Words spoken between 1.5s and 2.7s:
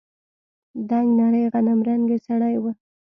غنمرنگى سړى و.